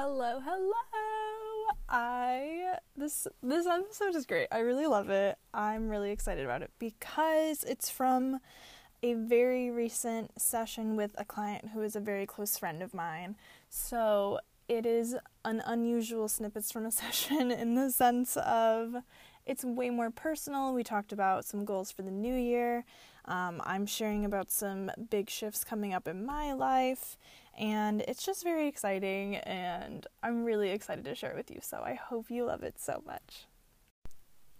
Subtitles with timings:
[0.00, 0.72] Hello, hello.
[1.88, 4.46] I this this episode is great.
[4.52, 5.36] I really love it.
[5.52, 8.38] I'm really excited about it because it's from
[9.02, 13.34] a very recent session with a client who is a very close friend of mine.
[13.70, 14.38] So,
[14.68, 19.02] it is an unusual snippets from a session in the sense of
[19.46, 20.74] it's way more personal.
[20.74, 22.84] We talked about some goals for the new year.
[23.24, 27.18] Um, I'm sharing about some big shifts coming up in my life,
[27.58, 31.58] and it's just very exciting, and I'm really excited to share it with you.
[31.60, 33.46] So I hope you love it so much.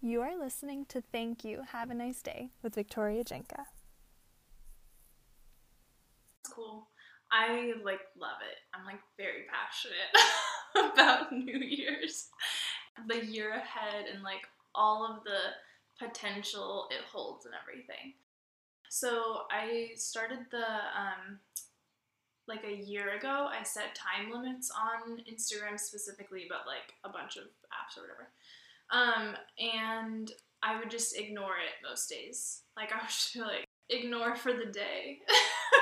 [0.00, 3.66] You are listening to Thank You, Have a Nice Day with Victoria Jenka.
[6.40, 6.88] It's cool.
[7.30, 8.58] I like love it.
[8.74, 12.28] I'm like very passionate about New Year's,
[13.08, 18.14] the year ahead, and like all of the potential it holds and everything.
[18.88, 21.40] So I started the um,
[22.48, 23.48] like a year ago.
[23.50, 28.30] I set time limits on Instagram specifically, but like a bunch of apps or whatever.
[28.90, 30.30] Um, and
[30.62, 32.62] I would just ignore it most days.
[32.76, 35.18] Like I would just be like, ignore for the day.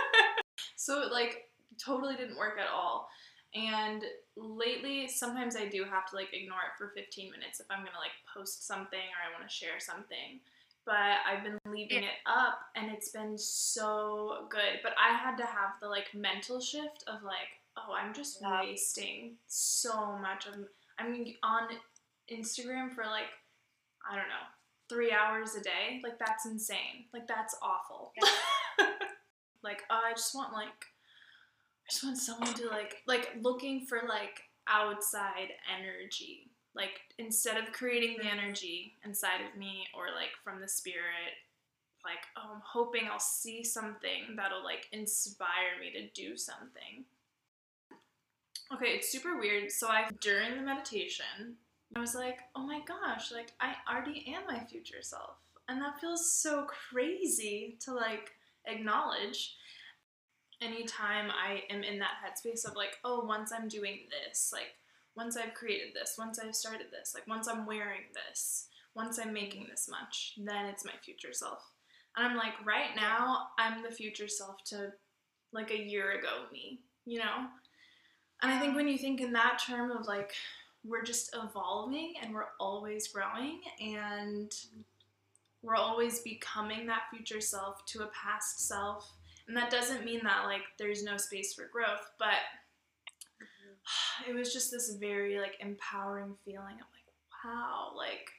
[0.77, 1.49] so it like
[1.83, 3.09] totally didn't work at all.
[3.55, 4.03] And
[4.37, 8.03] lately, sometimes I do have to like ignore it for 15 minutes if I'm gonna
[8.03, 10.41] like post something or I want to share something
[10.87, 10.95] but
[11.27, 14.81] I've been leaving it up and it's been so good.
[14.83, 18.63] But I had to have the like mental shift of like, oh, I'm just yeah.
[18.63, 20.55] wasting so much of
[20.99, 21.69] I'm on
[22.33, 23.31] Instagram for like
[24.09, 24.45] I don't know,
[24.91, 26.01] 3 hours a day.
[26.03, 27.07] Like that's insane.
[27.13, 28.13] Like that's awful.
[28.17, 28.87] Yeah.
[29.63, 34.03] like oh, I just want like I just want someone to like like looking for
[34.09, 38.33] like outside energy like instead of creating the mm.
[38.33, 41.35] energy inside of me or like from the spirit
[42.05, 47.05] like oh i'm hoping i'll see something that'll like inspire me to do something.
[48.73, 49.71] Okay it's super weird.
[49.71, 51.57] So i during the meditation
[51.97, 55.37] i was like oh my gosh like i already am my future self.
[55.69, 58.33] And that feels so crazy to like
[58.67, 59.57] acknowledge
[60.61, 64.75] anytime i am in that headspace of like oh once i'm doing this like
[65.17, 69.33] once I've created this, once I've started this, like once I'm wearing this, once I'm
[69.33, 71.71] making this much, then it's my future self.
[72.17, 74.93] And I'm like, right now, I'm the future self to
[75.53, 77.47] like a year ago me, you know?
[78.43, 80.33] And I think when you think in that term of like,
[80.85, 84.55] we're just evolving and we're always growing and
[85.63, 89.11] we're always becoming that future self to a past self.
[89.49, 92.37] And that doesn't mean that like there's no space for growth, but
[94.29, 98.31] it was just this very like empowering feeling of like wow like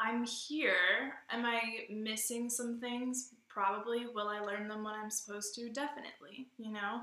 [0.00, 1.14] i'm here.
[1.30, 1.60] Am i
[1.90, 3.30] missing some things?
[3.48, 4.06] Probably.
[4.14, 5.70] Will i learn them when i'm supposed to?
[5.70, 7.00] Definitely you know?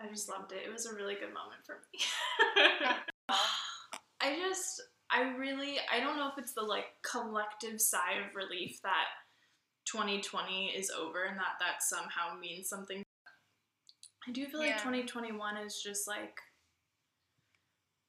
[0.00, 0.62] I just loved it.
[0.66, 2.00] It was a really good moment for me.
[4.20, 4.82] I just
[5.12, 9.06] i really i don't know if it's the like collective sigh of relief that
[9.84, 13.02] 2020 is over and that that somehow means something
[14.26, 16.38] I do feel like 2021 is just like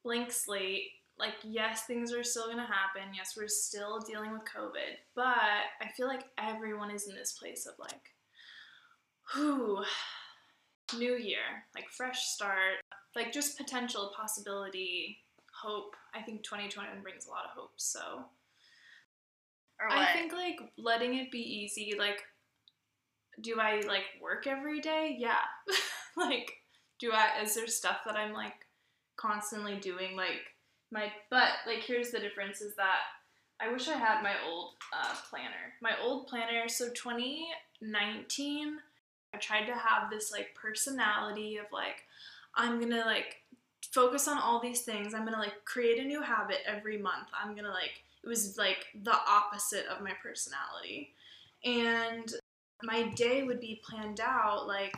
[0.04, 0.84] blank slate.
[1.18, 3.14] Like, yes, things are still gonna happen.
[3.16, 5.24] Yes, we're still dealing with COVID, but
[5.82, 8.14] I feel like everyone is in this place of like,
[9.34, 9.84] whew,
[10.98, 12.78] new year, like fresh start,
[13.16, 15.20] like just potential, possibility,
[15.62, 15.96] hope.
[16.16, 17.74] I think 2021 brings a lot of hope.
[17.78, 18.26] So,
[19.80, 22.24] I think like letting it be easy, like
[23.42, 25.16] do I like work every day?
[25.20, 25.42] Yeah.
[26.18, 26.52] like,
[27.00, 28.66] do I, is there stuff that I'm like
[29.16, 30.16] constantly doing?
[30.16, 30.42] Like,
[30.92, 33.00] my, but like, here's the difference is that
[33.62, 35.74] I wish I had my old uh, planner.
[35.82, 38.78] My old planner, so 2019,
[39.34, 42.04] I tried to have this like personality of like,
[42.56, 43.38] I'm gonna like
[43.92, 45.14] focus on all these things.
[45.14, 47.28] I'm gonna like create a new habit every month.
[47.34, 51.14] I'm gonna like, it was like the opposite of my personality.
[51.64, 52.32] And
[52.84, 54.96] my day would be planned out like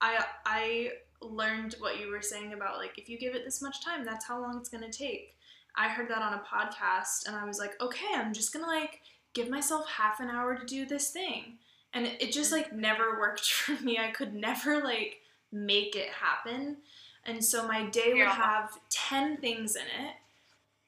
[0.00, 0.90] I I
[1.22, 4.26] learned what you were saying about like if you give it this much time, that's
[4.26, 5.36] how long it's gonna take.
[5.76, 9.00] I heard that on a podcast and I was like, okay, I'm just gonna like
[9.34, 11.58] give myself half an hour to do this thing.
[11.92, 12.56] And it, it just mm.
[12.56, 13.98] like never worked for me.
[13.98, 15.18] I could never like
[15.52, 16.78] make it happen.
[17.24, 20.14] And so my day would have 10 things in it.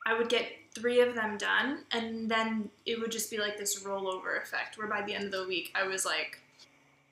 [0.07, 3.85] I would get three of them done, and then it would just be like this
[3.85, 6.41] rollover effect where by the end of the week I was like,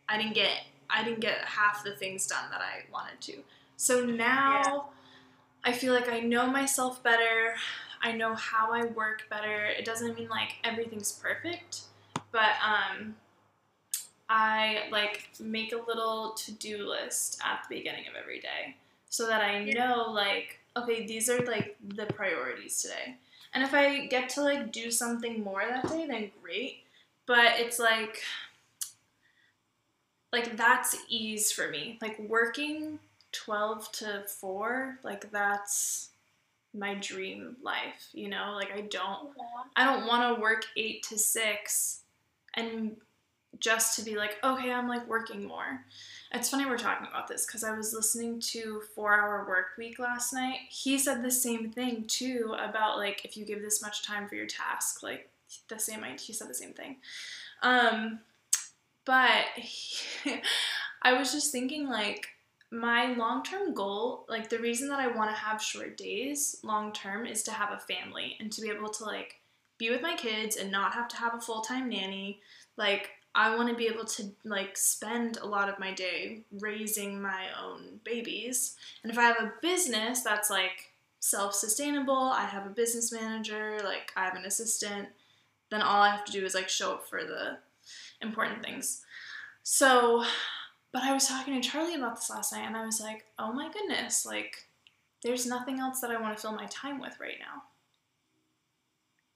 [0.08, 3.38] I didn't get I didn't get half the things done that I wanted to.
[3.76, 4.81] So now yeah.
[5.64, 7.54] I feel like I know myself better.
[8.02, 9.66] I know how I work better.
[9.66, 11.82] It doesn't mean like everything's perfect,
[12.32, 13.16] but um
[14.28, 18.76] I like make a little to-do list at the beginning of every day.
[19.10, 23.16] so that I know like okay, these are like the priorities today.
[23.52, 26.84] And if I get to like do something more that day, then great.
[27.26, 28.22] But it's like
[30.32, 31.98] like that's ease for me.
[32.00, 32.98] Like working
[33.32, 36.10] 12 to 4, like that's
[36.72, 38.52] my dream life, you know?
[38.54, 39.30] Like I don't
[39.76, 42.00] I don't want to work 8 to 6
[42.54, 42.96] and
[43.58, 45.84] just to be like, okay, I'm like working more.
[46.32, 49.98] It's funny we're talking about this because I was listening to Four Hour Work Week
[49.98, 50.58] last night.
[50.68, 54.36] He said the same thing too about like if you give this much time for
[54.36, 55.28] your task, like
[55.68, 56.04] the same.
[56.18, 56.96] He said the same thing.
[57.62, 58.20] Um,
[59.05, 60.41] but he,
[61.02, 62.26] I was just thinking like
[62.70, 66.93] my long term goal, like the reason that I want to have short days long
[66.93, 69.37] term is to have a family and to be able to like
[69.79, 72.41] be with my kids and not have to have a full time nanny.
[72.76, 77.20] Like I want to be able to like spend a lot of my day raising
[77.20, 78.76] my own babies.
[79.02, 84.12] And if I have a business that's like self-sustainable, I have a business manager, like
[84.17, 85.08] I have an assistant,
[85.70, 87.58] then all I have to do is like show up for the
[88.20, 89.02] important things.
[89.62, 90.25] So,
[90.93, 93.52] but I was talking to Charlie about this last night and I was like, "Oh
[93.52, 94.67] my goodness, like
[95.22, 97.62] there's nothing else that I want to fill my time with right now."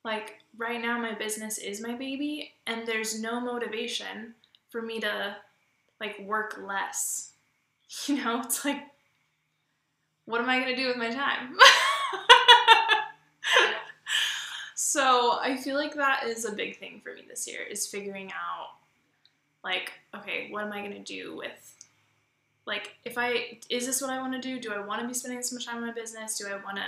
[0.05, 4.35] Like right now my business is my baby and there's no motivation
[4.71, 5.37] for me to
[6.01, 7.31] like work less.
[8.07, 8.83] You know, it's like
[10.25, 11.57] what am I going to do with my time?
[14.95, 18.31] so, I feel like that is a big thing for me this year is figuring
[18.31, 18.77] out
[19.65, 21.75] like okay, what am I to do with
[22.65, 24.61] like if I is this what I want to do?
[24.61, 26.39] Do I want to be spending this much time on my business?
[26.39, 26.85] Do I want to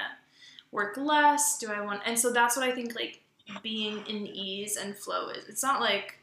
[0.71, 1.59] work less?
[1.59, 3.23] Do I want and so that's what I think like
[3.61, 5.49] being in ease and flow is.
[5.49, 6.21] It's not like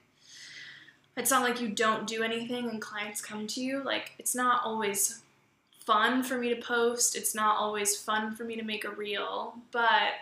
[1.17, 3.83] it's not like you don't do anything and clients come to you.
[3.83, 5.21] Like it's not always
[5.81, 7.17] fun for me to post.
[7.17, 10.13] It's not always fun for me to make a reel, but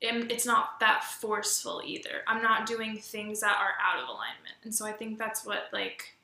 [0.00, 2.22] it's not that forceful either.
[2.26, 4.54] I'm not doing things that are out of alignment.
[4.64, 6.16] And so I think that's what like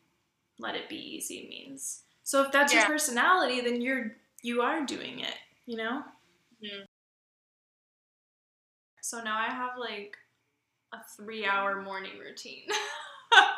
[0.58, 2.02] let it be easy means.
[2.22, 2.80] So if that's yeah.
[2.80, 5.34] your personality, then you're you are doing it,
[5.66, 6.02] you know?
[6.64, 6.84] Mm-hmm.
[9.02, 10.16] So now I have like
[10.92, 12.64] a three hour morning routine.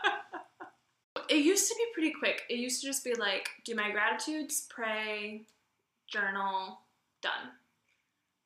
[1.29, 2.43] it used to be pretty quick.
[2.51, 5.43] It used to just be like, do my gratitudes, pray,
[6.07, 6.81] journal,
[7.23, 7.53] done.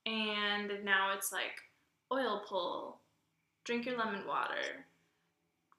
[0.07, 1.61] And now it's like
[2.13, 2.99] oil pull,
[3.65, 4.87] drink your lemon water,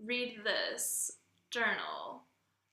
[0.04, 1.12] read this,
[1.52, 2.24] journal,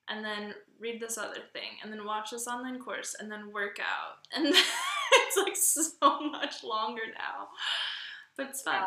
[0.09, 3.79] and then read this other thing, and then watch this online course, and then work
[3.81, 4.19] out.
[5.13, 7.49] And it's like so much longer now
[8.41, 8.83] but it's fun.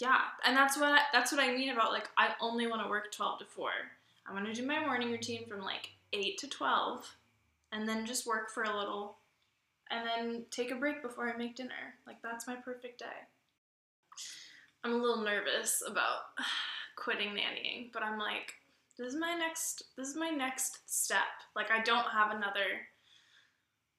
[0.00, 0.08] Yeah.
[0.08, 2.88] yeah, and that's what I, that's what I mean about like I only want to
[2.88, 3.70] work twelve to four.
[4.26, 7.16] I want to do my morning routine from like eight to twelve,
[7.70, 9.18] and then just work for a little,
[9.90, 11.94] and then take a break before I make dinner.
[12.06, 13.06] Like that's my perfect day.
[14.84, 16.20] I'm a little nervous about
[16.96, 18.54] quitting nannying, but I'm like,
[18.98, 21.18] this is my next this is my next step.
[21.54, 22.86] Like I don't have another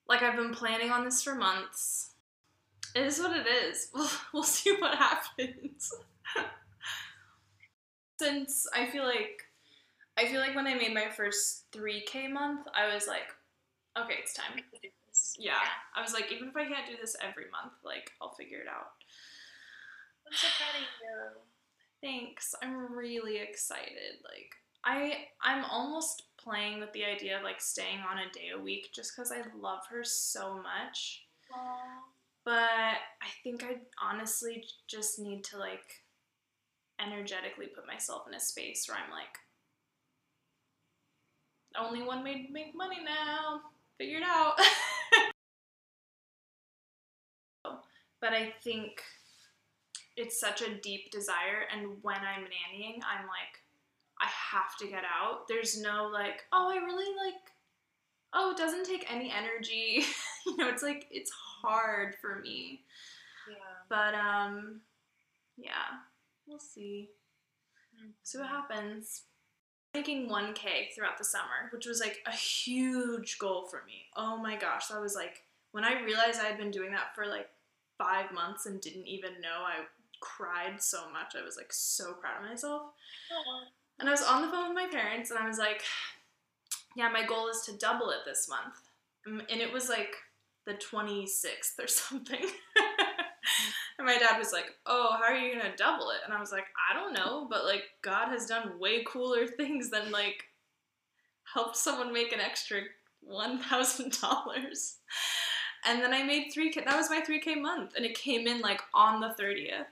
[0.08, 2.12] like I've been planning on this for months
[2.98, 3.90] it is what it is.
[3.94, 5.94] We'll, we'll see what happens.
[8.20, 9.44] Since I feel like
[10.18, 13.28] I feel like when I made my first 3k month, I was like,
[14.00, 14.64] okay, it's time.
[15.38, 15.54] Yeah.
[15.96, 18.68] I was like, even if I can't do this every month, like I'll figure it
[18.68, 18.92] out.
[20.28, 21.42] I'm so proud of you.
[22.02, 22.54] Thanks.
[22.62, 24.22] I'm really excited.
[24.24, 28.60] Like I I'm almost playing with the idea of like staying on a day a
[28.60, 31.24] week just because I love her so much.
[31.54, 32.04] Aww.
[32.46, 36.04] But I think I honestly just need to like
[37.00, 39.38] energetically put myself in a space where I'm like,
[41.80, 43.62] only one way to make money now.
[43.98, 44.54] Figure it out.
[48.22, 49.02] but I think
[50.16, 53.62] it's such a deep desire, and when I'm nannying, I'm like,
[54.20, 55.48] I have to get out.
[55.48, 57.42] There's no like, oh, I really like,
[58.34, 60.06] oh, it doesn't take any energy.
[60.46, 61.32] you know, it's like, it's
[61.62, 62.82] hard for me.
[63.50, 63.56] Yeah.
[63.90, 64.82] But um
[65.58, 66.02] yeah,
[66.48, 67.10] we'll see.
[67.96, 68.12] Mm-hmm.
[68.24, 69.24] See what happens.
[69.94, 74.06] Making 1K throughout the summer, which was like a huge goal for me.
[74.16, 77.26] Oh my gosh, that was like when I realized I had been doing that for
[77.26, 77.50] like
[77.98, 79.86] five months and didn't even know, I
[80.20, 81.36] cried so much.
[81.40, 82.82] I was like so proud of myself.
[83.32, 83.66] Aww.
[84.00, 85.84] And I was on the phone with my parents and I was like,
[86.96, 88.76] yeah, my goal is to double it this month.
[89.26, 90.16] And it was like
[90.66, 92.46] the 26th or something.
[93.98, 96.20] and my dad was like, Oh, how are you going to double it?
[96.26, 99.90] And I was like, I don't know, but like, God has done way cooler things
[99.90, 100.44] than like
[101.54, 102.82] help someone make an extra
[103.22, 104.98] one thousand dollars,
[105.88, 106.82] and then I made three k.
[106.84, 109.88] That was my three k month, and it came in like on the thirtieth.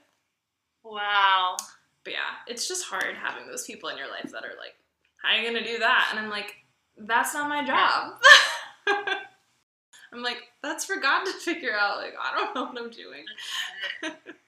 [0.84, 1.56] Wow.
[2.04, 4.76] But yeah, it's just hard having those people in your life that are like,
[5.16, 6.54] "How are you gonna do that?" And I'm like,
[6.96, 8.20] "That's not my job."
[10.12, 13.24] I'm like, "That's for God to figure out." Like, I don't know what I'm doing.